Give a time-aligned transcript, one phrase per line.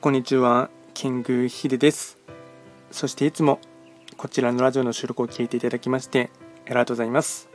[0.00, 2.16] こんにちは、キングヒデです。
[2.90, 3.60] そしていつも
[4.16, 6.30] こちらのラジオの収録を聞いていただきまして
[6.64, 7.50] ありがとうございます。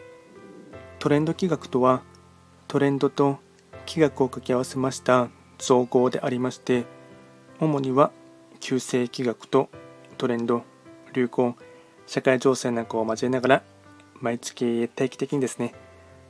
[1.00, 2.04] トレンド企画とは
[2.68, 3.40] トレンドと
[3.88, 6.86] 企画を掛け合わせました造語でありまして
[7.60, 8.12] 主には
[8.60, 9.72] 旧世企画と
[10.20, 10.62] トレンド、
[11.14, 11.56] 流行、
[12.06, 13.64] 社会情勢なんかを交えながら
[14.22, 15.74] 毎月定期的にですね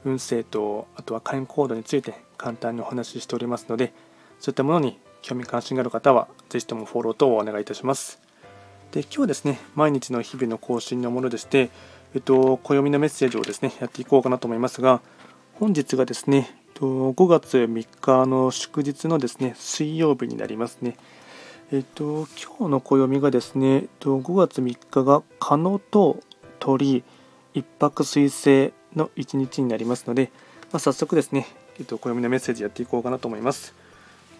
[0.05, 3.93] 運勢とあとは会員コードについて簡単にお話ししておりますので
[4.39, 8.21] そういったものに興味関心がある方はぜひともフォロー等をお願いいたします。
[8.91, 11.71] で今日はですね毎日の日々の更新のものでして、
[12.13, 15.01] えっと、暦のメッセージをですねやっていこうかなと思いますが
[15.55, 20.95] 本日がですね5月3日の祝日のですね水曜日になりますね。
[21.71, 26.19] えっと、今日の暦がですね、5月3日が蚊のと
[26.59, 27.03] 鳥、
[27.55, 30.29] 一泊水星の一日になりますので、
[30.71, 31.47] まあ、早速ですね、
[31.79, 33.73] えっと、暦のメッセージやっていこうかなと思います。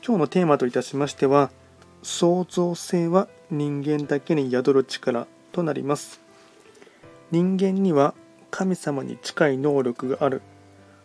[0.06, 1.50] 今日のテーマといたしましては、
[2.03, 6.22] 創造性は人間だけに宿る力となります。
[7.31, 8.14] 人間には
[8.52, 10.42] 神様に近い能力がある。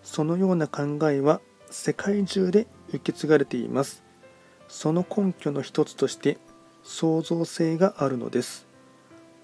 [0.03, 4.03] そのような考えは世界中で受け継がれています。
[4.71, 6.39] その根拠の一つとして
[6.85, 8.67] 創造性があるのです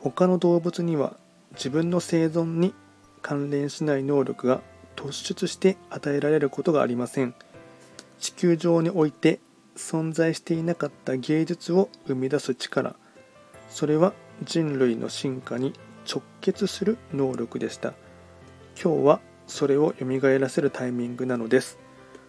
[0.00, 1.16] 他の動物には
[1.52, 2.74] 自分の生存に
[3.22, 4.62] 関連しない能力が
[4.94, 7.34] 突出して与えられることがありません
[8.20, 9.40] 地球上において
[9.76, 12.96] 存在していなかった芸術を生み出す力
[13.68, 15.72] それは人類の進化に
[16.10, 17.94] 直結する能力でした
[18.82, 21.78] 今日はそれを蘇らせるタイミングなのです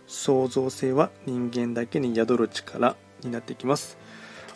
[0.07, 3.97] 創造性は人間だけに宿る力になってきます。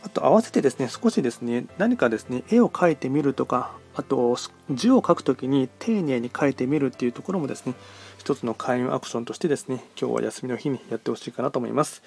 [0.04, 4.36] あと合わせてですね、少しですね、何かですね、絵を描いてみるとか、あと
[4.72, 7.76] 字を書くときに丁寧に書いてみるっていうところもですね、
[8.18, 12.02] 一つの開運アクションとしてですね、今日は休みの日にやってほしいかなと思います。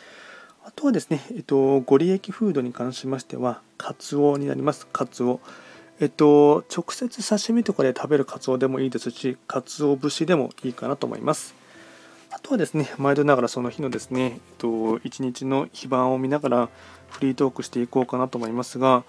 [0.67, 4.87] あとはですね、えっと、ご利益フードに関しましては、カツオになります。
[4.87, 5.38] カツオ。
[6.00, 11.55] えっと、直接刺身とかで食べるカツオでもいいですし、カツオ節でもいいかなと思います。
[12.31, 16.69] あとはですね、毎度ながらその日のですね、えっと、一日の非番を見ながら
[17.11, 19.05] フリートークしていこうかなと思いますが、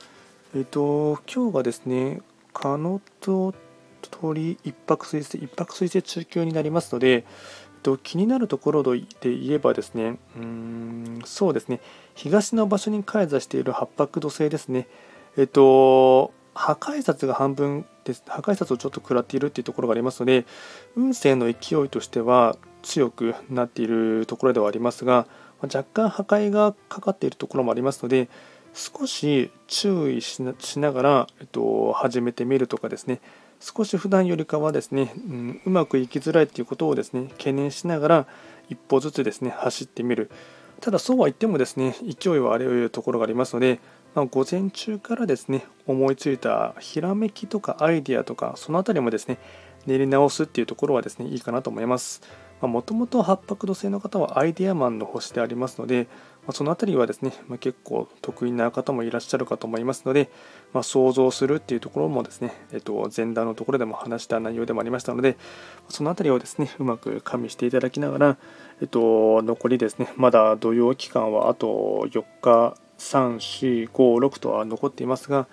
[0.53, 2.21] えっと、今日がですね、
[2.53, 3.53] カノと
[4.11, 7.23] 鳥一泊水星、一泊水星中級になりますので、
[7.85, 11.79] と、気になるところで言えばですね、うーん、そうですね、
[12.15, 14.87] 東の場所に開座している八白土星ですね、
[15.37, 18.23] えっと、破壊札が半分です。
[18.27, 20.45] 破壊札をちょっと食らっているっていうところがありますので、
[20.95, 25.27] 運勢の勢いとしては、強くなっているところではありますが
[25.61, 28.29] 若干破壊がかかっているところもありますので
[28.73, 30.43] 少し注意し
[30.79, 33.21] ながら、えっと、始めてみるとかですね。
[33.59, 38.27] 少し普段よりかはですね、うん、うまくいきづらいということをですね懸念しながら
[38.69, 40.29] 一歩ずつですね走ってみる
[40.81, 43.79] ただそうは言ってもですね勢いはあるところがありますので、
[44.13, 49.37] まあ、午前中からですね思いついたひらめきとかアイディアとかその辺りもですね
[49.85, 52.21] 練り直すっていうところはですねいいかなと思います。
[52.61, 56.07] もともと八白土星の方はアイデアマンの星でありますので、
[56.47, 60.29] ま、その辺りはですね、ま、結構得意な方もいらっしゃるかと思いますので、
[60.73, 65.37] まあ、想像するっていうところもですね、えっと、前段のところでも話した内容でもありましたので、
[65.89, 68.37] その辺りをですね、うまく加味していただきながら、
[68.81, 75.47] えっと、残りですね、まだ土曜期間はあと4日、3、4、5、6とは残っていますが、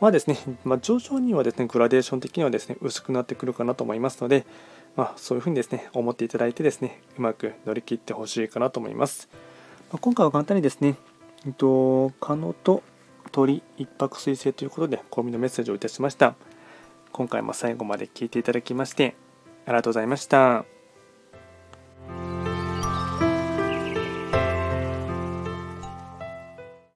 [0.00, 4.46] まあですね、まあ、徐々にはですね、グラデーション的にはですね、薄くなってくるかなと思いますので、
[4.94, 9.28] まあ、そういうふうにですね、思っていただいてですね、うまく乗り切ってほしいかなと思います。
[9.92, 10.96] ま、今回は簡単にですね、
[11.46, 12.82] えっと、カノと
[13.32, 16.34] 鳥一泊水星ということで、コンのメッセージをいたしました。
[17.12, 19.16] 今回も最後まで聞いていただきまして、
[19.66, 20.77] ありがとうございました。